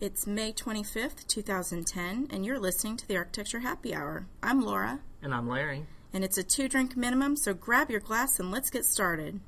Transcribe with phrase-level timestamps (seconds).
[0.00, 4.26] It's May 25th, 2010, and you're listening to the Architecture Happy Hour.
[4.42, 5.86] I'm Laura, And I'm Larry.
[6.12, 9.40] and it's a two drink minimum, so grab your glass and let's get started.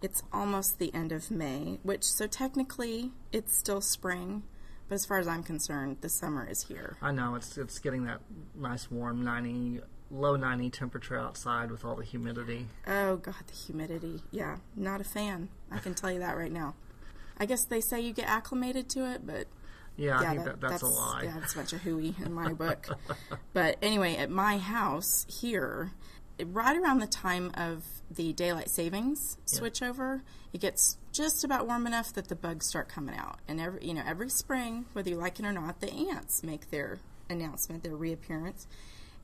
[0.00, 4.44] It's almost the end of May, which, so technically, it's still spring,
[4.88, 6.96] but as far as I'm concerned, the summer is here.
[7.02, 8.20] I know it's it's getting that
[8.54, 12.66] nice warm 90 low 90 temperature outside with all the humidity.
[12.86, 14.22] Oh god, the humidity.
[14.30, 15.48] Yeah, not a fan.
[15.70, 16.74] I can tell you that right now.
[17.38, 19.46] I guess they say you get acclimated to it, but
[19.96, 21.22] Yeah, I yeah, think that, that's, a lie.
[21.24, 22.88] Yeah, that's a bunch of hooey in my book.
[23.52, 25.92] but anyway, at my house here,
[26.46, 32.12] right around the time of the daylight savings switchover, it gets just about warm enough
[32.14, 33.38] that the bugs start coming out.
[33.48, 36.70] And every you know every spring, whether you like it or not, the ants make
[36.70, 38.66] their announcement, their reappearance.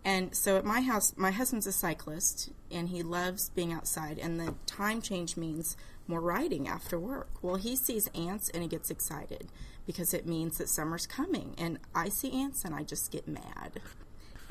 [0.04, 4.18] And so at my house, my husband's a cyclist and he loves being outside.
[4.18, 7.30] And the time change means more riding after work.
[7.40, 9.48] Well, he sees ants and he gets excited
[9.86, 11.54] because it means that summer's coming.
[11.56, 13.80] And I see ants and I just get mad.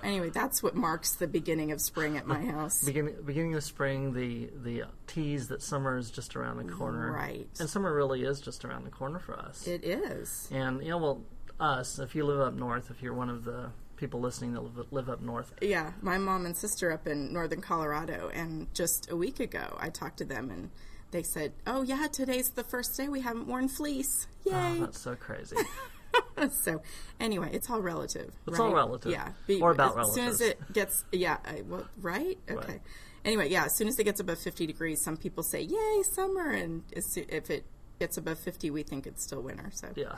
[0.04, 2.84] Anyway, that's what marks the beginning of spring at my house.
[2.84, 7.12] Beginning beginning of spring, the the tease that summer is just around the corner.
[7.12, 7.48] Right.
[7.60, 9.66] And summer really is just around the corner for us.
[9.68, 10.48] It is.
[10.52, 11.22] and you know, well,
[11.60, 14.88] us, if you live up north, if you're one of the people listening that live,
[14.92, 19.16] live up north, Yeah, my mom and sister up in northern Colorado, and just a
[19.16, 20.70] week ago I talked to them and
[21.12, 24.28] they said, "Oh yeah, today's the first day we haven't worn fleece.
[24.48, 25.56] Oh, Yay!" oh, that's so crazy.
[26.64, 26.82] so
[27.20, 28.34] anyway, it's all relative.
[28.48, 28.66] It's right?
[28.66, 29.12] all relative.
[29.12, 29.30] Yeah.
[29.62, 30.10] Or about relative.
[30.10, 32.38] as soon as it gets, yeah, I, well, right?
[32.50, 32.74] Okay.
[32.74, 32.82] Right.
[33.26, 36.50] Anyway, yeah, as soon as it gets above 50 degrees, some people say, yay, summer.
[36.52, 37.66] And as if it
[38.00, 39.70] gets above 50, we think it's still winter.
[39.74, 40.16] So yeah.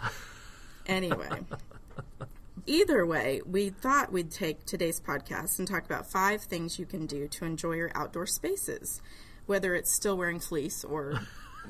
[0.87, 1.45] anyway.
[2.67, 7.05] Either way, we thought we'd take today's podcast and talk about five things you can
[7.05, 9.01] do to enjoy your outdoor spaces,
[9.45, 11.19] whether it's still wearing fleece or,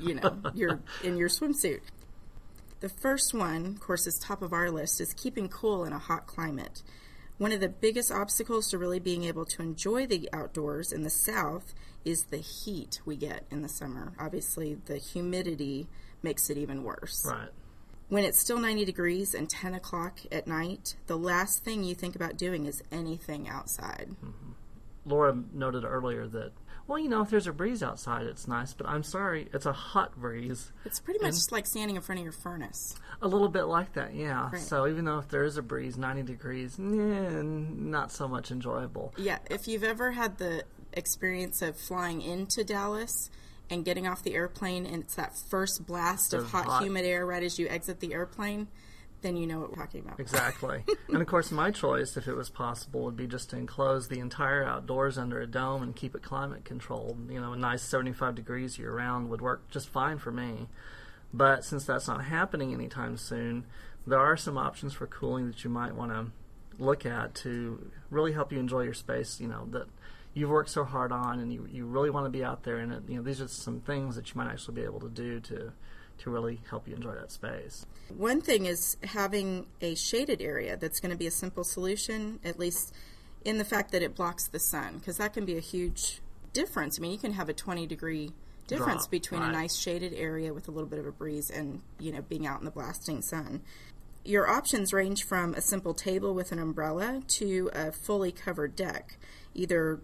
[0.00, 1.80] you know, you're in your swimsuit.
[2.80, 5.98] The first one, of course, is top of our list, is keeping cool in a
[5.98, 6.82] hot climate.
[7.38, 11.10] One of the biggest obstacles to really being able to enjoy the outdoors in the
[11.10, 14.12] South is the heat we get in the summer.
[14.18, 15.88] Obviously, the humidity
[16.22, 17.26] makes it even worse.
[17.26, 17.48] Right.
[18.08, 22.14] When it's still 90 degrees and 10 o'clock at night, the last thing you think
[22.14, 24.10] about doing is anything outside.
[24.24, 24.52] Mm-hmm.
[25.06, 26.52] Laura noted earlier that,
[26.86, 29.72] well, you know, if there's a breeze outside, it's nice, but I'm sorry, it's a
[29.72, 30.72] hot breeze.
[30.84, 32.94] It's pretty much just like standing in front of your furnace.
[33.22, 34.50] A little bit like that, yeah.
[34.52, 34.60] Right.
[34.60, 39.12] So even though if there is a breeze, 90 degrees, nah, not so much enjoyable.
[39.16, 43.30] Yeah, if you've ever had the experience of flying into Dallas
[43.68, 47.04] and getting off the airplane and it's that first blast of Of hot, hot- humid
[47.04, 48.68] air right as you exit the airplane,
[49.22, 50.20] then you know what we're talking about.
[50.20, 50.84] Exactly.
[51.08, 54.20] and of course, my choice, if it was possible, would be just to enclose the
[54.20, 57.30] entire outdoors under a dome and keep it climate controlled.
[57.30, 60.68] You know, a nice 75 degrees year round would work just fine for me.
[61.32, 63.64] But since that's not happening anytime soon,
[64.06, 66.26] there are some options for cooling that you might want to
[66.78, 69.86] look at to really help you enjoy your space, you know, that
[70.34, 72.92] you've worked so hard on and you, you really want to be out there in
[72.92, 73.02] it.
[73.08, 75.72] You know, these are some things that you might actually be able to do to
[76.18, 77.86] to really help you enjoy that space.
[78.16, 82.58] One thing is having a shaded area that's going to be a simple solution, at
[82.58, 82.94] least
[83.44, 86.20] in the fact that it blocks the sun, because that can be a huge
[86.52, 86.98] difference.
[86.98, 88.32] I mean, you can have a 20 degree
[88.66, 91.80] difference Drop, between a nice shaded area with a little bit of a breeze and,
[92.00, 93.62] you know, being out in the blasting sun.
[94.24, 99.18] Your options range from a simple table with an umbrella to a fully covered deck,
[99.54, 100.00] either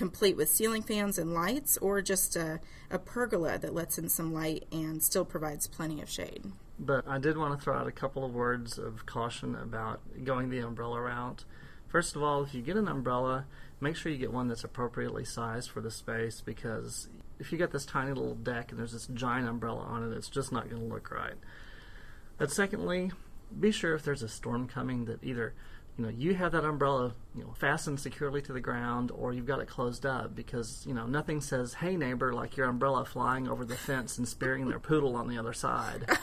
[0.00, 2.58] complete with ceiling fans and lights or just a,
[2.90, 6.42] a pergola that lets in some light and still provides plenty of shade.
[6.78, 10.48] But I did want to throw out a couple of words of caution about going
[10.48, 11.44] the umbrella route.
[11.86, 13.44] First of all, if you get an umbrella,
[13.78, 17.70] make sure you get one that's appropriately sized for the space because if you get
[17.70, 20.80] this tiny little deck and there's this giant umbrella on it, it's just not going
[20.80, 21.36] to look right.
[22.38, 23.12] But secondly,
[23.60, 25.52] be sure if there's a storm coming that either
[25.96, 29.46] you know you have that umbrella you know fastened securely to the ground or you've
[29.46, 33.48] got it closed up because you know nothing says hey neighbor like your umbrella flying
[33.48, 36.06] over the fence and spearing their poodle on the other side.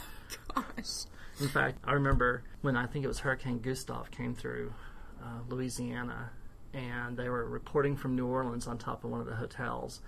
[0.56, 1.06] Gosh.
[1.40, 4.74] In fact, I remember when I think it was Hurricane Gustav came through
[5.22, 6.32] uh, Louisiana,
[6.74, 10.02] and they were reporting from New Orleans on top of one of the hotels.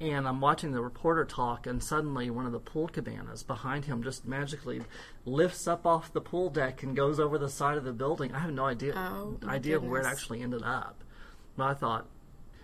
[0.00, 4.02] And I'm watching the reporter talk, and suddenly one of the pool cabanas behind him
[4.02, 4.80] just magically
[5.26, 8.34] lifts up off the pool deck and goes over the side of the building.
[8.34, 11.04] I have no idea Oh, oh idea of where it actually ended up.
[11.56, 12.06] But I thought,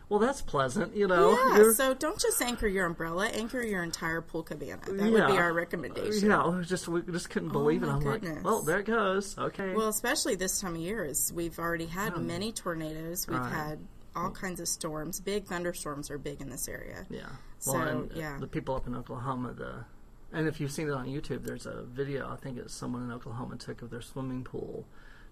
[0.09, 1.33] Well, that's pleasant, you know.
[1.33, 4.81] Yeah, You're- so don't just anchor your umbrella, anchor your entire pool cabana.
[4.87, 6.31] That would be our recommendation.
[6.31, 7.87] yeah, we just we just couldn't oh believe it.
[7.87, 8.37] my I'm goodness.
[8.37, 9.37] like, well, there it goes.
[9.37, 9.75] Okay.
[9.75, 13.27] Well, especially this time of year, is we've already had many tornadoes.
[13.29, 13.53] We've Right.
[13.53, 13.79] had
[14.17, 15.21] all kinds of storms.
[15.21, 17.07] Big thunderstorms are big in this area.
[17.11, 17.27] yeah.
[17.59, 18.39] so, well, and, uh, yeah.
[18.41, 19.85] the people up in Oklahoma, the
[20.33, 22.29] and if you've seen it on YouTube, there's a video.
[22.31, 24.85] I think it's someone in Oklahoma took of their swimming pool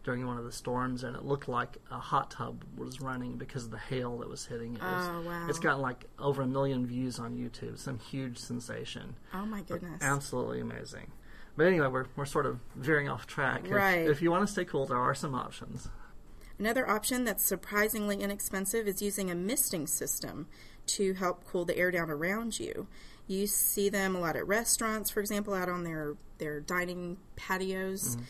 [0.05, 3.65] during one of the storms, and it looked like a hot tub was running because
[3.65, 4.75] of the hail that was hitting.
[4.75, 5.47] It was, Oh, wow.
[5.49, 7.79] It's gotten like over a million views on YouTube.
[7.79, 9.17] Some huge sensation.
[9.33, 10.03] Oh my goodness.
[10.03, 11.11] Absolutely amazing.
[11.57, 13.63] But anyway, we're, we're sort of veering off track.
[13.65, 14.07] If- Right.
[14.09, 15.89] If, you want to stay cool, there are some options.
[16.59, 20.47] Another option that's surprisingly inexpensive is using a misting system
[20.87, 22.87] to help cool the air down around you.
[23.27, 28.17] You see them a lot at restaurants, for example, out on their, their dining patios.
[28.17, 28.25] Mm-hmm.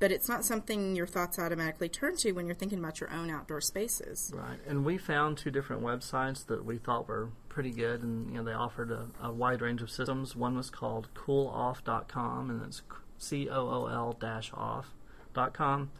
[0.00, 3.30] But it's not something your thoughts automatically turn to when you're thinking about your own
[3.30, 4.32] outdoor spaces.
[4.34, 4.58] Right.
[4.66, 8.44] And we found two different websites that we thought were pretty good, and you know
[8.44, 10.34] they offered a, a wide range of systems.
[10.36, 12.82] One was called cooloff.com, and it's
[13.16, 15.90] C O O L dash off.com,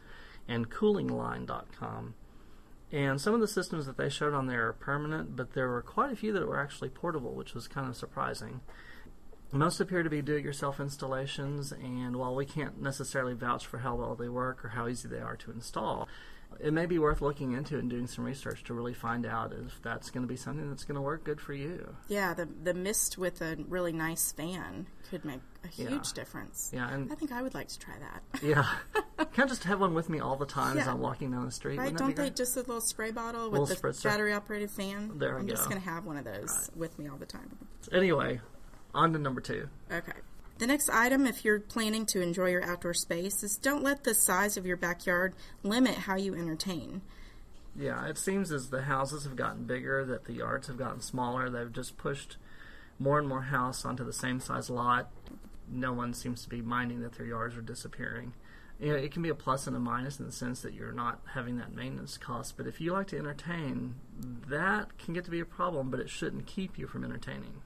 [0.47, 2.15] and coolingline.com.
[2.91, 5.81] And some of the systems that they showed on there are permanent, but there were
[5.81, 8.61] quite a few that were actually portable, which was kind of surprising.
[9.51, 13.79] Most appear to be do it yourself installations, and while we can't necessarily vouch for
[13.79, 16.07] how well they work or how easy they are to install,
[16.59, 19.81] it may be worth looking into and doing some research to really find out if
[19.81, 21.95] that's going to be something that's going to work good for you.
[22.07, 26.01] Yeah, the the mist with a really nice fan could make a huge Yeah.
[26.13, 26.71] difference.
[26.73, 28.43] Yeah, and I think I would like to try that.
[28.43, 28.65] yeah,
[29.23, 30.91] can't just have one with me all the time as Yeah.
[30.91, 31.77] I'm walking down the street.
[31.77, 31.85] Right?
[31.85, 32.35] Wouldn't that Don't they great?
[32.35, 34.03] just a little spray bottle Little with the spritzer.
[34.03, 35.17] battery operated fan?
[35.17, 35.69] There we I'm just go.
[35.69, 37.57] going to have one of those with me all the time.
[37.93, 38.41] Anyway,
[38.93, 39.69] on to number two.
[39.89, 40.11] Okay.
[40.57, 44.13] The next item, if you're planning to enjoy your outdoor space, is don't let the
[44.13, 45.33] size of your backyard
[45.63, 47.01] limit how you entertain.
[47.77, 51.49] Yeah, it seems as the houses have gotten bigger, that the yards have gotten smaller.
[51.49, 52.37] They've just pushed
[52.99, 55.09] more and more house onto the same size lot.
[55.69, 58.33] No one seems to be minding that their yards are disappearing.
[58.79, 60.91] You know, it can be a plus and a minus in the sense that you're
[60.91, 62.57] not having that maintenance cost.
[62.57, 63.95] But if you like to entertain,
[64.49, 67.61] that can get to be a problem, but it shouldn't keep you from entertaining.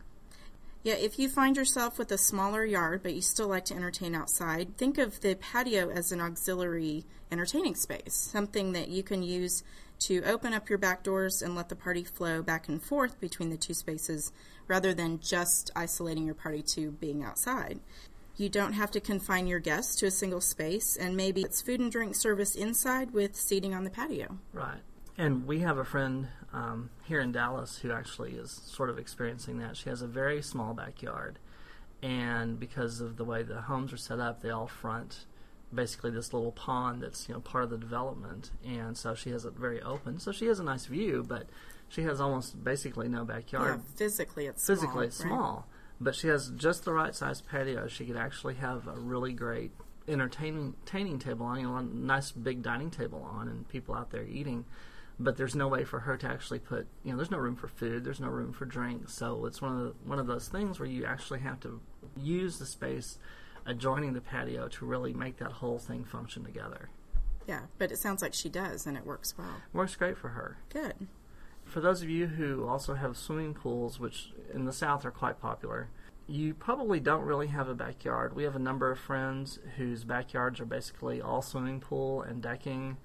[0.81, 4.15] Yeah, if you find yourself with a smaller yard but you still like to entertain
[4.15, 9.61] outside, think of the patio as an auxiliary entertaining space, something that you can use
[9.99, 13.49] to open up your back doors and let the party flow back and forth between
[13.49, 14.31] the two spaces
[14.69, 17.79] rather than just isolating your party to being outside.
[18.39, 21.81] You don't have to confine your guests to a single space, and maybe it's food
[21.81, 24.37] and drink service inside with seating on the patio.
[24.53, 24.79] Right.
[25.17, 29.59] And we have a friend um, here in Dallas who actually is sort of experiencing
[29.59, 29.75] that.
[29.75, 31.37] She has a very small backyard,
[32.01, 35.25] and because of the way the homes are set up, they all front
[35.73, 39.43] basically this little pond that's you know part of the development, and so she has
[39.43, 40.17] it very open.
[40.17, 41.47] So she has a nice view, but
[41.89, 43.81] she has almost basically no backyard.
[43.85, 45.27] Yeah, physically it's Physically, small, it's right?
[45.27, 45.67] small,
[45.99, 47.87] but she has just the right size patio.
[47.87, 49.71] She could actually have a really great
[50.07, 54.11] entertaining entertaining table on, you know, a nice big dining table on, and people out
[54.11, 54.65] there eating.
[55.21, 57.67] But there's no way for her to actually put, you know, there's no room for
[57.67, 59.13] food, there's no room for drinks.
[59.13, 61.81] So it's one of the, one of those things where you actually have to
[62.15, 63.17] use the space
[63.65, 66.89] adjoining the patio to really make that whole thing function together.
[67.47, 69.61] Yeah, but it sounds like she does, and it works well.
[69.73, 70.57] Works great for her.
[70.69, 71.07] Good.
[71.69, 75.39] For those of you who also have swimming pools, which in the South are quite
[75.39, 75.89] popular,
[76.27, 78.35] you probably don't really have a backyard.
[78.35, 82.97] We have a number of friends whose backyards are basically all swimming pool and decking,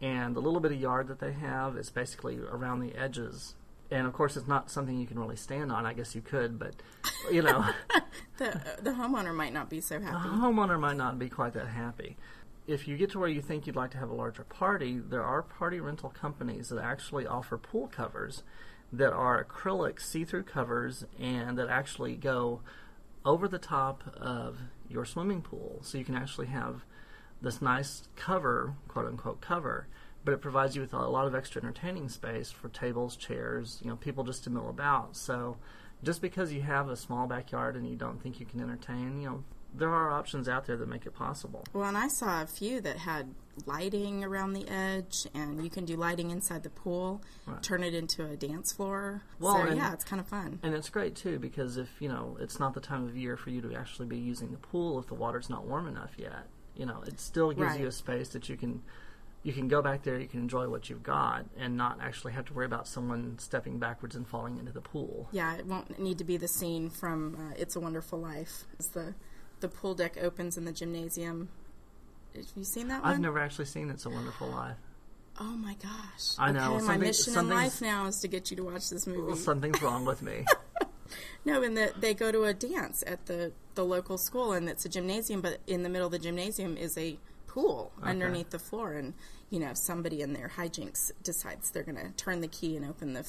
[0.00, 3.54] and the little bit of yard that they have is basically around the edges.
[3.90, 5.84] And of course, it's not something you can really stand on.
[5.86, 6.74] I guess you could, but
[7.30, 7.64] you know,
[8.38, 10.28] The the homeowner might not be so happy.
[10.28, 12.16] the homeowner might not be quite that happy.
[12.66, 15.22] If you get to where you think you'd like to have a larger party, there
[15.22, 18.42] are party rental companies that actually offer pool covers
[18.90, 22.62] that are acrylic see-through covers and that actually go
[23.24, 25.80] over the top of your swimming pool.
[25.82, 26.84] So you can actually have
[27.42, 29.86] this nice cover, quote unquote cover,
[30.24, 33.90] but it provides you with a lot of extra entertaining space for tables, chairs, you
[33.90, 35.16] know, people just to mill about.
[35.16, 35.58] So
[36.02, 39.28] just because you have a small backyard and you don't think you can entertain, you
[39.28, 39.44] know,
[39.76, 41.64] there are options out there that make it possible.
[41.72, 43.34] Well, and I saw a few that had
[43.66, 47.62] lighting around the edge, and you can do lighting inside the pool, Right.
[47.62, 49.22] turn it into a dance floor.
[49.38, 50.58] Well, so yeah, it's kind of fun.
[50.62, 53.50] And it's great too because if you know it's not the time of year for
[53.50, 56.86] you to actually be using the pool if the water's not warm enough yet, you
[56.86, 57.80] know it still gives Right.
[57.80, 58.82] you a space that you can
[59.44, 62.46] you can go back there, you can enjoy what you've got, and not actually have
[62.46, 65.28] to worry about someone stepping backwards and falling into the pool.
[65.32, 68.64] Yeah, it won't need to be the scene from uh, It's a Wonderful Life.
[68.78, 69.14] As the
[69.60, 71.48] the pool deck opens in the gymnasium.
[72.34, 73.12] Have you seen that one?
[73.12, 74.76] I've never actually seen It's a Wonderful Life.
[75.40, 76.34] Oh my gosh!
[76.38, 79.04] I know, Okay, my mission in life now is to get you to watch this
[79.06, 79.36] movie.
[79.36, 80.44] Something's wrong with me.
[81.44, 84.84] No, and the, they go to a dance at the, the local school, and it's
[84.84, 88.94] a gymnasium, but in the middle of the gymnasium is a pool underneath the floor,
[88.94, 89.12] and
[89.50, 93.12] you know somebody in their hijinks decides they're going to turn the key and open
[93.12, 93.28] the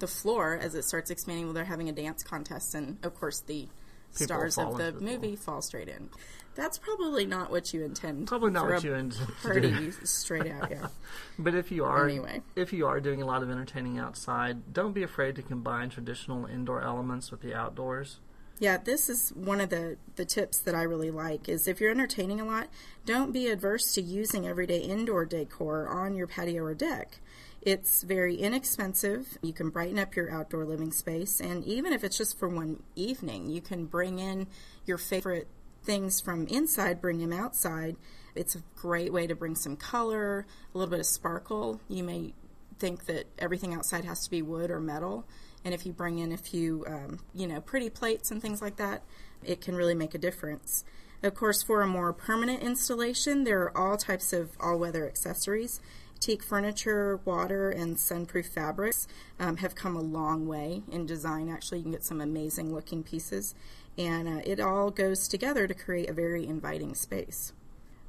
[0.00, 1.44] the floor as it starts expanding.
[1.46, 3.68] Well, they're having a dance contest, and of course the
[4.12, 5.14] stars of the into the pool.
[5.20, 6.10] movie fall straight in.
[6.54, 8.26] That's probably not what you intend.
[8.26, 10.70] Probably not what you intend party straight out.
[10.70, 10.88] Yeah.
[11.38, 12.42] But if you are Anyway.
[12.56, 16.46] if you are doing a lot of entertaining outside, don't be afraid to combine traditional
[16.46, 18.18] indoor elements with the outdoors.
[18.58, 21.92] Yeah, this is one of the, the tips that I really like is if you're
[21.92, 22.66] entertaining a lot,
[23.06, 27.20] don't be adverse to using everyday indoor decor on your patio or deck.
[27.60, 29.36] It's very inexpensive.
[29.42, 32.82] You can brighten up your outdoor living space, and even if it's just for one
[32.94, 34.46] evening, you can bring in
[34.86, 35.48] your favorite
[35.82, 37.96] things from inside, bring them outside.
[38.34, 41.80] It's a great way to bring some color, a little bit of sparkle.
[41.88, 42.34] You may
[42.78, 45.26] think that everything outside has to be wood or metal.
[45.64, 48.76] And if you bring in a few, um, you know, pretty plates and things like
[48.76, 49.02] that,
[49.44, 50.84] it can really make a difference.
[51.22, 55.80] Of course, for a more permanent installation, there are all types of all weather accessories.
[56.20, 59.06] Teak furniture, water, and sunproof fabrics
[59.38, 61.48] um, have come a long way in design.
[61.48, 63.54] Actually, you can get some amazing looking pieces,
[63.96, 67.52] and uh, it all goes together to create a very inviting space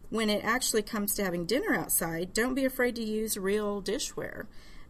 [0.10, 4.48] when it actually comes to having dinner outside, don't be afraid to use real dishware.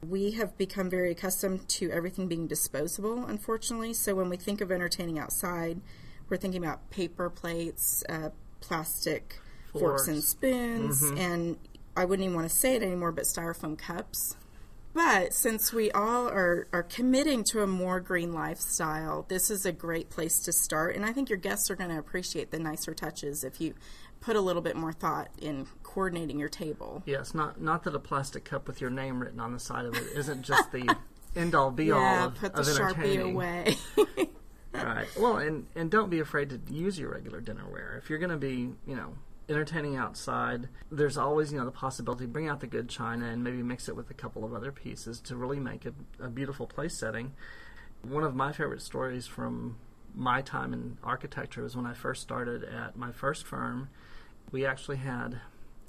[0.07, 3.93] We have become very accustomed to everything being disposable, unfortunately.
[3.93, 5.81] So when we think of entertaining outside,
[6.29, 8.29] we're thinking about paper plates, uh,
[8.61, 9.39] plastic
[9.73, 10.07] forks.
[10.07, 10.29] and Forks.
[10.29, 11.57] spoons, and
[11.99, 14.37] I wouldn't even want to say it anymore, but styrofoam cups.
[14.93, 19.71] But since we all are, are committing to a more green lifestyle, this is a
[19.71, 20.95] great place to start.
[20.95, 23.75] And I think your guests are going to appreciate the nicer touches if you
[24.19, 27.03] put a little bit more thought in coordinating your table.
[27.05, 29.95] Yes, not not that a plastic cup with your name written on the side of
[29.95, 30.95] it isn't just the
[31.35, 33.77] end all be all yeah, of, put the of Sharpie away.
[34.71, 35.07] Right.
[35.19, 37.97] Well, and and don't be afraid to use your regular dinnerware.
[37.97, 39.13] If you're going to be, you know,
[39.49, 43.63] entertaining outside, there's always, you know, the possibility bring out the good china and maybe
[43.63, 46.97] mix it with a couple of other pieces to really make a, a beautiful place
[46.97, 47.33] setting.
[48.01, 49.77] One of my favorite stories from
[50.15, 53.89] my time in architecture was when I first started at my first firm.
[54.51, 55.41] We actually had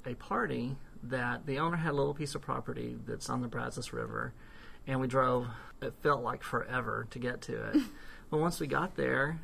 [0.05, 3.93] a party that the owner had a little piece of property that's on the Brazos
[3.93, 4.33] River,
[4.87, 5.47] and we drove.
[5.81, 7.77] It felt like forever to get to it.
[8.29, 9.39] but once we got there,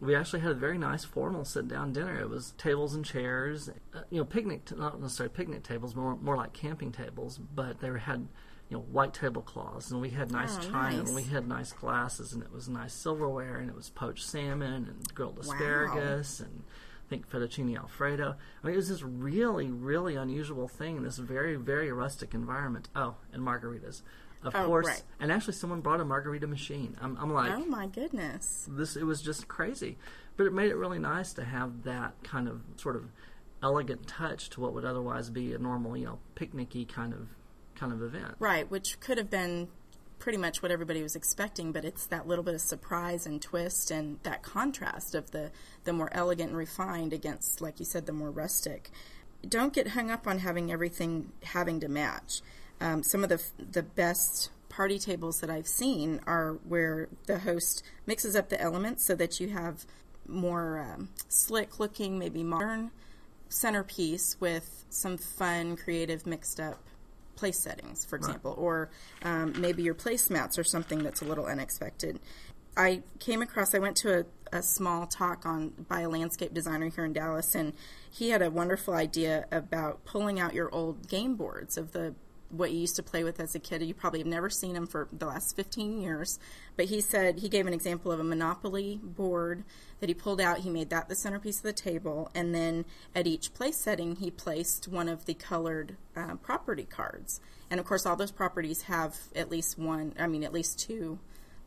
[0.00, 2.20] we actually had a very nice formal sit-down dinner.
[2.20, 6.36] It was tables and chairs, uh, you know, picnic not necessarily picnic tables, more more
[6.36, 8.28] like camping tables, but they had
[8.68, 11.06] you know white tablecloths, and we had nice Oh, china, nice.
[11.06, 14.84] and we had nice glasses, and it was nice silverware, and it was poached salmon
[14.88, 15.54] and grilled Wow.
[15.54, 16.62] asparagus and
[17.06, 18.36] I think fettuccine alfredo.
[18.62, 22.90] I mean, it was this really, really unusual thing in this very, very rustic environment.
[22.94, 24.02] Oh, and margaritas,
[24.42, 24.86] of Oh, course.
[24.86, 25.02] right.
[25.20, 26.96] And actually, someone brought a margarita machine.
[27.00, 28.66] I'm, I'm like, oh my goodness.
[28.70, 28.96] this.
[28.96, 29.96] It was just crazy,
[30.36, 33.04] but it made it really nice to have that kind of sort of
[33.62, 37.28] elegant touch to what would otherwise be a normal, you know, picnicky kind of
[37.74, 38.34] kind of event.
[38.38, 39.68] Right, which could have been
[40.20, 43.90] pretty much what everybody was expecting, but it's that little bit of surprise and twist
[43.92, 45.50] and that contrast of the,
[45.84, 48.90] the more elegant and refined against, like you said, the more rustic.
[49.48, 52.40] Don't get hung up on having everything having to match.
[52.80, 57.82] Um, some of the the best party tables that I've seen are where the host
[58.06, 59.84] mixes up the elements so that you have
[60.26, 62.90] more um, slick looking, maybe modern
[63.48, 66.78] centerpiece with some fun, creative, mixed up
[67.34, 68.90] place settings, for example, or
[69.22, 72.18] um, maybe your placemats or something that's a little unexpected.
[72.76, 74.24] I came across, I went to a,
[74.58, 77.72] a small talk on by a landscape designer here in Dallas, and
[78.10, 82.14] he had a wonderful idea about pulling out your old game boards of the
[82.50, 83.82] what you used to play with as a kid.
[83.82, 86.38] You probably have never seen him for the last 15 years.
[86.76, 89.64] But he said he gave an example of a Monopoly board
[90.00, 90.58] that he pulled out.
[90.58, 92.30] He made that the centerpiece of the table.
[92.34, 97.40] And then at each place setting, he placed one of the colored uh, property cards.
[97.70, 101.18] And of course, all those properties have at least one, I mean, at least two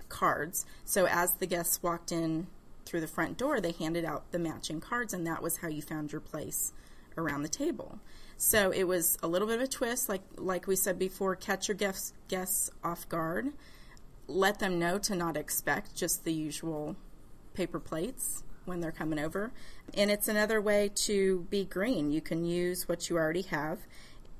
[0.09, 0.65] cards.
[0.83, 2.47] So as the guests walked in
[2.85, 5.81] through the front door, they handed out the matching cards, and that was how you
[5.81, 6.73] found your place
[7.17, 7.99] around the table.
[8.37, 11.67] So it was a little bit of a twist, like like we said before, catch
[11.67, 13.53] your guests guests off guard.
[14.27, 16.95] Let them know to not expect just the usual
[17.53, 19.51] paper plates when they're coming over.
[19.93, 22.11] And it's another way to be green.
[22.11, 23.79] You can use what you already have.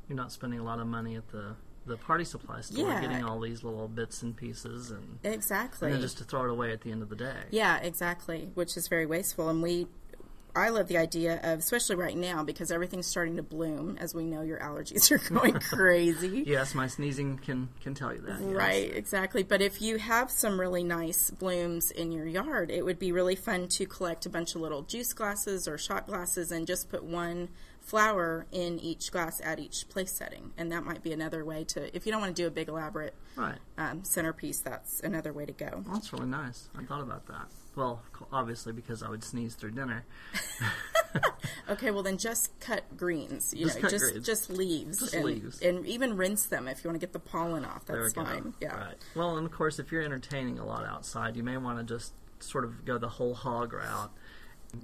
[0.08, 3.02] You're not spending a lot of money at the the party supply store, Yeah.
[3.02, 5.88] getting all these little bits and pieces, and, Exactly.
[5.88, 7.46] and then just to throw it away at the end of the day.
[7.50, 9.50] Yeah, exactly, which is very wasteful.
[9.50, 9.88] And we
[10.56, 13.98] I love the idea of, especially right now, because everything's starting to bloom.
[14.00, 16.44] As we know, your allergies are going crazy.
[16.46, 18.40] Yes, my sneezing can can tell you that.
[18.40, 18.54] yes.
[18.54, 19.44] Right, exactly.
[19.44, 23.36] But if you have some really nice blooms in your yard, it would be really
[23.36, 27.04] fun to collect a bunch of little juice glasses or shot glasses and just put
[27.04, 27.50] one
[27.82, 30.52] flower in each glass at each place setting.
[30.58, 32.70] And that might be another way to, if you don't want to do a big
[32.70, 33.58] elaborate Right.
[33.78, 35.84] um, centerpiece, that's another way to go.
[35.86, 36.70] Well, that's really nice.
[36.78, 37.48] I thought about that.
[37.76, 40.06] Well, obviously because I would sneeze through dinner.
[41.70, 43.54] Okay, well then just cut greens.
[43.54, 44.26] You Just know, just greens.
[44.26, 45.62] just leaves, Just and, leaves.
[45.62, 47.86] and even rinse them if you want to get the pollen off.
[47.86, 48.54] That's fine.
[48.60, 48.76] Yeah.
[48.78, 48.96] Right.
[49.16, 52.14] Well, and of course, if you're entertaining a lot outside, you may want to just
[52.40, 54.12] sort of go the whole hog route.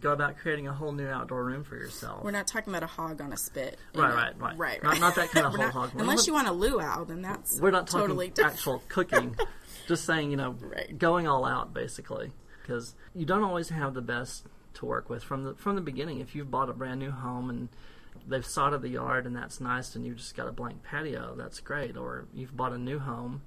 [0.01, 2.23] Go about creating a whole new outdoor room for yourself.
[2.23, 3.79] We're not talking about a hog on a spit.
[3.95, 4.15] Right, know.
[4.15, 4.57] right, right.
[4.57, 4.99] right, Not- right.
[4.99, 5.93] not that kind of whole not- hog.
[5.93, 9.35] We're Unless you want a luau, then that's We're not talking totally actual cooking.
[9.87, 10.97] just saying, you know, Right.
[10.97, 15.43] going all out basically, because you don't always have the best to work with from
[15.43, 16.19] the from the beginning.
[16.19, 17.69] If you've bought a brand new home and
[18.27, 21.59] they've sodded the yard and that's nice, and you've just got a blank patio, that's
[21.61, 21.95] great.
[21.95, 23.41] Or you've bought a new home,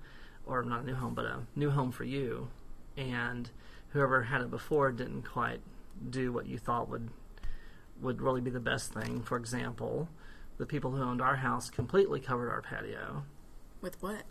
[0.47, 2.49] or not a new home, but a new home for you,
[2.97, 3.51] and
[3.91, 5.61] whoever had it before didn't quite
[6.09, 7.11] do what you thought would
[8.01, 9.23] would really be the best thing.
[9.23, 10.09] For example,
[10.57, 13.25] the people who owned our house completely covered our patio.
[13.83, 14.23] With what?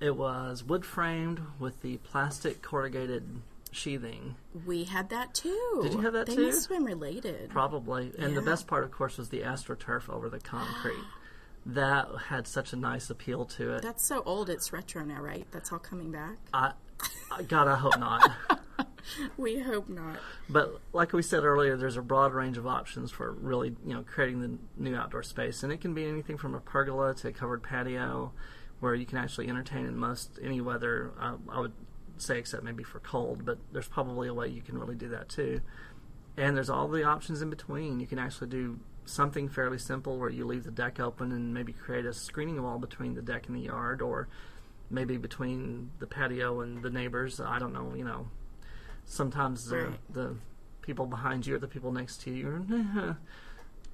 [0.00, 5.80] It was wood framed with the plastic corrugated sheathing, We had that too.
[5.82, 6.46] Did you have that they too?
[6.46, 7.48] must have been related.
[7.48, 8.12] probably.
[8.18, 11.04] And the best part, of course, was the astroturf over the concrete.
[11.66, 13.82] that had such a nice appeal to it.
[13.82, 14.50] That's so old.
[14.50, 15.46] It's retro now, right?
[15.52, 16.36] That's all coming back.
[16.52, 16.72] I,
[17.30, 18.30] I, God, I hope not.
[19.36, 20.18] We hope not.
[20.48, 24.02] But like we said earlier, there's a broad range of options for really, you know,
[24.02, 27.32] creating the new outdoor space, and it can be anything from a pergola to a
[27.32, 28.32] covered patio,
[28.80, 31.12] where you can actually entertain in most any weather.
[31.20, 31.72] Uh, I would
[32.18, 35.28] say, except maybe for cold, but there's probably a way you can really do that
[35.28, 35.60] too.
[36.36, 38.00] And there's all the options in between.
[38.00, 41.72] You can actually do something fairly simple where you leave the deck open and maybe
[41.72, 44.28] create a screening wall between the deck and the yard, or
[44.90, 47.40] maybe between the patio and the neighbors.
[47.40, 48.28] I don't know, you know.
[49.04, 50.12] Sometimes the, Right.
[50.14, 50.36] the
[50.80, 52.66] people behind you or the people next to you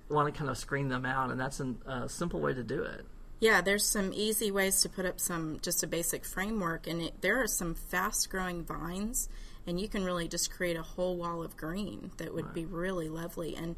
[0.09, 2.83] want to kind of screen them out, and that's an- a simple way to do
[2.83, 3.05] it.
[3.41, 7.21] Yeah, there's some easy ways to put up some just a basic framework, and it,
[7.21, 9.29] there are some fast-growing vines,
[9.67, 13.09] and you can really just create a whole wall of green that would be really
[13.09, 13.55] lovely.
[13.55, 13.77] And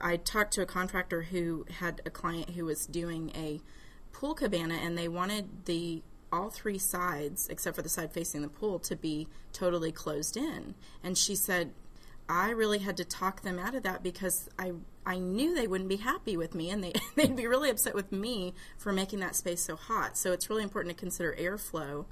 [0.00, 3.60] I talked to a contractor who had a client who was doing a
[4.12, 6.02] pool cabana, and they wanted the
[6.34, 10.74] all three sides, except for the side facing the pool, to be totally closed in.
[11.02, 11.72] And she said,
[12.28, 14.72] I really had to talk them out of that because I
[15.06, 18.10] I knew they wouldn't be happy with me and they they'd be really upset with
[18.10, 20.16] me for making that space so hot.
[20.16, 22.06] So it's really important to consider airflow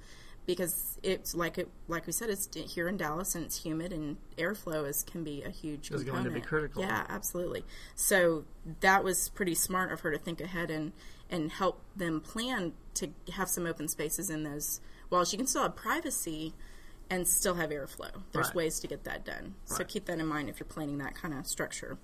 [0.44, 4.16] because it's like it like we said it's here in Dallas and it's humid and
[4.36, 6.82] airflow is can be a huge Is going to be critical.
[6.82, 7.64] Yeah, absolutely.
[7.94, 8.44] So
[8.80, 10.92] that was pretty smart of her to think ahead and
[11.32, 15.32] and help them plan to have some open spaces in those walls.
[15.32, 16.52] You can still have privacy
[17.10, 18.22] and still have airflow.
[18.32, 18.54] There's Right.
[18.56, 19.54] ways to get that done.
[19.64, 21.98] So keep that in mind if you're planning that kind of structure.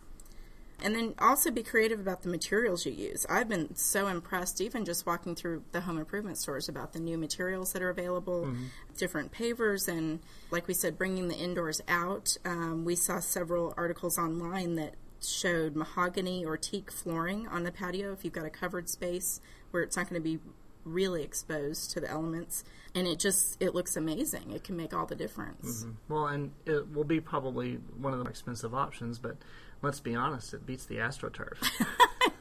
[0.80, 3.26] And then also be creative about the materials you use.
[3.28, 7.18] I've been so impressed, even just walking through the home improvement stores, about the new
[7.18, 8.64] materials that are available, Mm-hmm.
[8.96, 10.20] different pavers, and
[10.52, 12.36] like we said, bringing the indoors out.
[12.44, 18.12] Um, we saw several articles online that showed mahogany or teak flooring on the patio
[18.12, 20.38] if you've got a covered space where it's not going to be
[20.84, 25.04] really exposed to the elements and it just it looks amazing it can make all
[25.04, 25.92] the difference mm-hmm.
[26.08, 29.36] Well, and it will be probably one of the more expensive options, but
[29.82, 31.56] let's be honest, it beats the AstroTurf.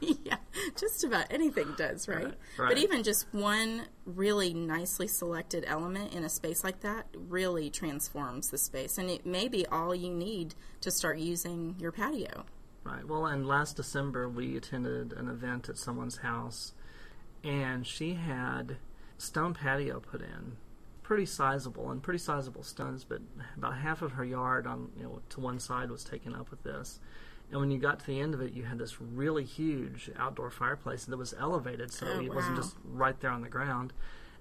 [0.00, 0.36] yeah,
[0.76, 2.24] just about anything does, right?
[2.24, 2.68] Right, right.
[2.68, 8.50] But even just one really nicely selected element in a space like that really transforms
[8.50, 12.44] the space, and it may be all you need to start using your patio.
[12.88, 13.06] Right.
[13.06, 16.72] Well, and last December we attended an event at someone's house,
[17.44, 18.76] and she had
[19.18, 20.56] stone patio put in,
[21.02, 23.20] pretty sizable and pretty sizable stones, but
[23.56, 26.62] about half of her yard on you know to one side was taken up with
[26.62, 26.98] this.
[27.50, 30.50] And when you got to the end of it, you had this really huge outdoor
[30.50, 33.92] fireplace that was elevated, so Oh, it wasn't just right there on the ground.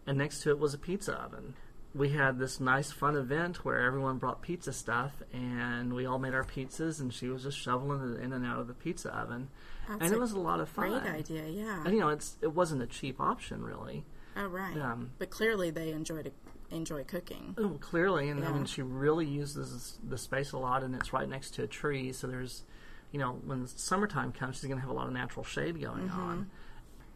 [0.06, 1.56] And next to it was a pizza oven.
[1.96, 6.34] We had this nice, fun event where everyone brought pizza stuff, and we all made
[6.36, 9.48] our pizzas, and she was just shoveling it in and out of the pizza oven,
[9.90, 10.90] That's and it was a lot of fun.
[10.90, 11.84] Great idea, yeah.
[11.86, 14.06] And you know, it's it wasn't a cheap option really.
[14.36, 14.78] oh, right.
[14.78, 16.32] Um, but clearly they enjoy to
[16.70, 17.56] enjoy cooking.
[17.58, 21.28] Oh, clearly, and I mean, she really uses the space a lot, and it's right
[21.28, 22.64] next to a tree, so there's,
[23.12, 26.10] you know, when summertime comes, she's going to have a lot of natural shade going
[26.10, 26.20] Mm-hmm.
[26.22, 26.50] on.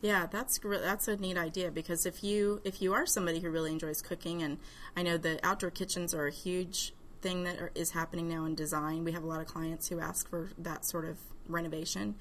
[0.02, 3.72] Yeah, that's that's a neat idea because if you if you are somebody who really
[3.72, 4.58] enjoys cooking, and
[4.96, 8.56] I know the outdoor kitchens are a huge thing that are, is happening now in
[8.56, 9.04] design.
[9.04, 12.16] We have a lot of clients who ask for that sort of renovation.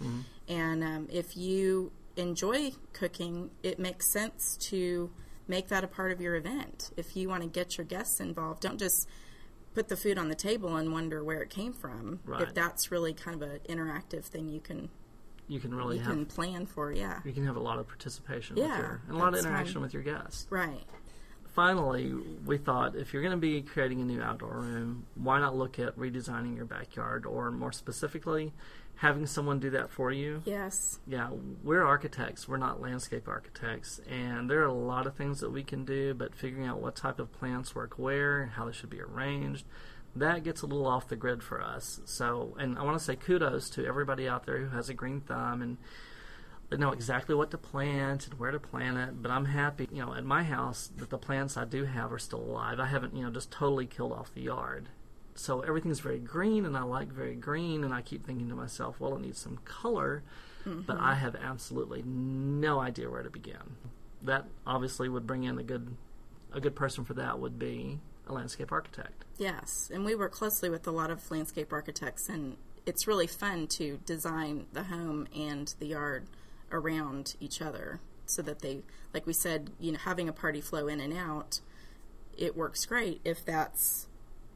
[0.48, 5.10] And um, if you enjoy cooking, it makes sense to
[5.48, 6.90] make that a part of your event.
[6.96, 9.08] If you want to get your guests involved, don't just
[9.74, 12.20] put the food on the table and wonder where it came from.
[12.24, 12.42] Right.
[12.42, 14.90] If that's really kind of an interactive thing you can
[15.50, 17.18] You can really you have can plan for, yeah.
[17.24, 19.74] you can have a lot of participation with Yeah, your and a lot of interaction
[19.74, 19.82] fun.
[19.82, 20.46] with your guests.
[20.48, 20.84] Right.
[21.48, 22.14] Finally,
[22.46, 25.80] we thought if you're going to be creating a new outdoor room, why not look
[25.80, 28.52] at redesigning your backyard or more specifically
[28.94, 30.40] having someone do that for you?
[30.44, 31.00] Yes.
[31.08, 31.30] Yeah,
[31.64, 32.46] we're architects.
[32.46, 36.14] We're not landscape architects, and there are a lot of things that we can do.
[36.14, 39.64] But figuring out what type of plants work where, how they should be arranged,
[40.16, 42.00] that gets a little off the grid for us.
[42.04, 45.20] So, and I want to say kudos to everybody out there who has a green
[45.20, 45.78] thumb and
[46.68, 49.22] they know exactly what to plant and where to plant it.
[49.22, 52.18] But I'm happy, you know, at my house that the plants I do have are
[52.18, 52.78] still alive.
[52.78, 54.88] I haven't, you know, just totally killed off the yard.
[55.34, 57.82] So everything's very green, and I like very green.
[57.82, 60.22] And I keep thinking to myself, well, it needs some color,
[60.64, 61.04] but mm-hmm.
[61.04, 63.76] I have absolutely no idea where to begin.
[64.22, 65.96] That obviously would bring in a good,
[66.52, 69.24] a good person for that would be a landscape architect.
[69.38, 73.66] Yes, and we work closely with a lot of landscape architects, and it's really fun
[73.68, 76.26] to design the home and the yard
[76.72, 78.80] around each other so that they,
[79.12, 81.60] like we said, you know, having a party flow in and out,
[82.36, 84.06] it works great if that's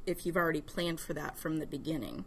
[0.07, 2.25] if you've already planned for that from the beginning.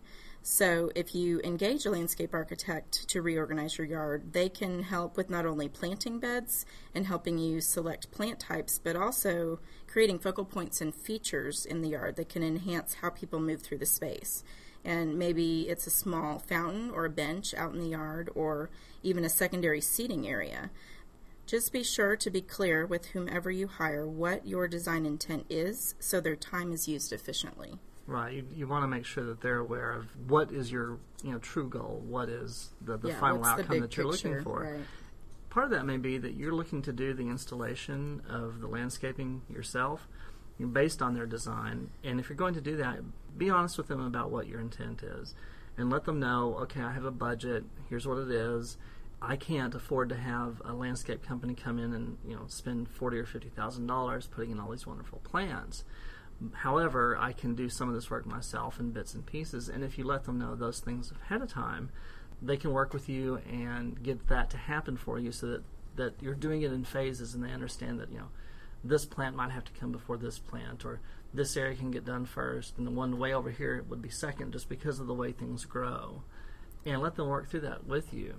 [0.49, 5.29] So, if you engage a landscape architect to reorganize your yard, they can help with
[5.29, 9.59] not only planting beds and helping you select plant types, but also
[9.97, 13.79] creating focal points and features in the yard that can enhance how people move through
[13.79, 14.43] the space.
[14.85, 18.69] And maybe it's a small fountain or a bench out in the yard, or
[19.01, 20.69] even a secondary seating area.
[21.47, 25.95] Just be sure to be clear with whomever you hire what your design intent is
[25.99, 27.79] so their time is used efficiently.
[28.05, 28.35] Right.
[28.35, 31.39] You, you want to make sure that they're aware of what is your you know
[31.39, 34.43] true goal, what is the, the yeah, final what's the outcome that you're picture, looking
[34.43, 34.61] for.
[34.61, 34.85] Right.
[35.57, 39.41] Part of that may be that you're looking to do the installation of the landscaping
[39.49, 40.07] yourself
[40.71, 41.89] based on their design.
[42.03, 42.99] And if you're going to do that,
[43.39, 45.33] be honest with them about what your intent is
[45.75, 48.77] and let them know, okay, I have a budget, here's what it is.
[49.19, 53.17] I can't afford to have a landscape company come in and you know spend forty
[53.17, 55.83] or fifty thousand dollars putting in all these wonderful plans.
[56.53, 59.97] However, I can do some of this work myself in bits and pieces, and if
[59.97, 61.89] you let them know those things ahead of time,
[62.41, 65.63] they can work with you and get that to happen for you so that,
[65.95, 68.29] that you're doing it in phases and they understand that, you know,
[68.83, 70.99] this plant might have to come before this plant or
[71.33, 74.53] this area can get done first and the one way over here would be second
[74.53, 76.21] just because of the way things grow.
[76.85, 78.35] And let them work through that with you.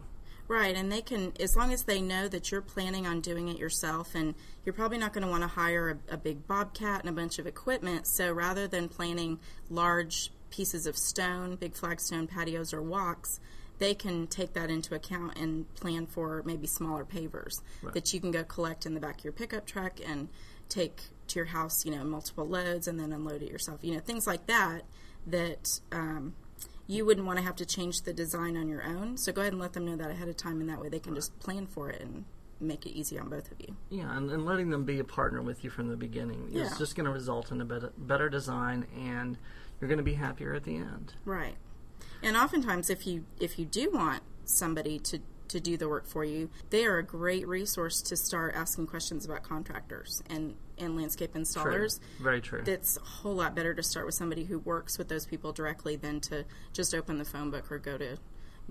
[0.48, 3.58] Right, and they can, as long as they know that you're planning on doing it
[3.58, 4.34] yourself, and
[4.64, 7.38] you're probably not going to want to hire a, a big bobcat and a bunch
[7.38, 8.06] of equipment.
[8.06, 13.40] So rather than planning large pieces of stone, big flagstone patios or walks,
[13.78, 17.94] they can take that into account and plan for maybe smaller pavers Right.
[17.94, 20.28] that you can go collect in the back of your pickup truck and
[20.68, 23.80] take to your house, you know, multiple loads and then unload it yourself.
[23.84, 24.82] You know, things like that
[25.26, 26.34] that um,
[26.88, 29.16] you wouldn't want to have to change the design on your own.
[29.16, 30.98] So go ahead and let them know that ahead of time, and that way they
[30.98, 32.24] can just plan for it and
[32.61, 33.77] make it easy on both of you.
[33.90, 36.62] Yeah, and, and letting them be a partner with you from the beginning Yeah.
[36.64, 39.38] is just going to result in a better, better design and
[39.81, 41.14] you're going to be happier at the end.
[41.24, 41.55] Right.
[42.22, 46.24] And oftentimes, if you if you do want somebody to to do the work for
[46.24, 51.34] you, they are a great resource to start asking questions about contractors and and landscape
[51.34, 51.98] installers.
[51.98, 52.24] True.
[52.24, 52.62] Very true.
[52.66, 55.96] It's a whole lot better to start with somebody who works with those people directly
[55.96, 58.16] than to just open the phone book or go to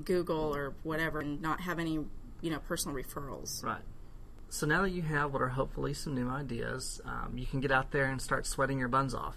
[0.03, 1.99] Google or whatever and not have any
[2.41, 3.63] you know personal referrals.
[3.63, 3.81] Right.
[4.49, 7.71] So now that you have what are hopefully some new ideas, um, you can get
[7.71, 9.35] out there and start sweating your buns off.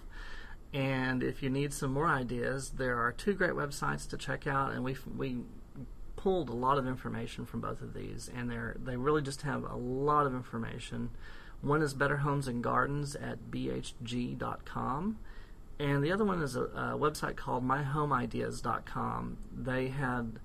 [0.72, 4.72] And if you need some more ideas, there are two great websites to check out,
[4.72, 5.38] and we we
[6.22, 9.64] pulled a lot of information from both of these, and they're they really just have
[9.64, 11.11] a lot of information.
[11.62, 15.18] One is Better Homes and Gardens at bhg.com,
[15.78, 19.38] and the other one is a, a website called myhomeideas.com.
[19.56, 20.38] They had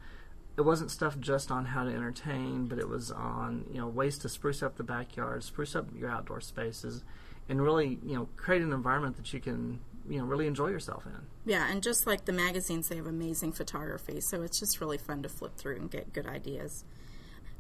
[0.57, 4.17] it wasn't stuff just on how to entertain, but it was on you know ways
[4.19, 7.03] to spruce up the backyard, spruce up your outdoor spaces,
[7.49, 11.05] and really you know create an environment that you can you know really enjoy yourself
[11.05, 11.27] in.
[11.45, 15.21] Yeah, and just like the magazines, they have amazing photography, so it's just really fun
[15.23, 16.85] to flip through and get good ideas.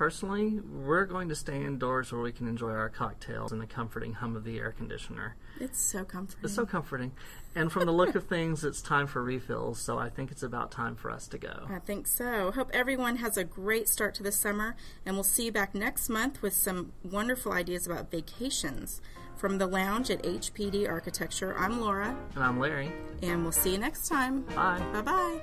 [0.00, 4.14] Personally, we're going to stay indoors where we can enjoy our cocktails and the comforting
[4.14, 5.36] hum of the air conditioner.
[5.60, 6.42] It's so comforting.
[6.42, 7.12] It's so comforting.
[7.54, 10.70] And from the look of things, it's time for refills, so I think it's about
[10.70, 11.66] time for us to go.
[11.68, 12.50] I think so.
[12.50, 16.08] Hope everyone has a great start to the summer, and we'll see you back next
[16.08, 19.02] month with some wonderful ideas about vacations.
[19.36, 22.90] From the lounge at HPD Architecture, I'm Laura, And I'm Larry.
[23.22, 24.44] and we'll see you next time.
[24.56, 24.82] Bye.
[24.94, 25.40] Bye bye.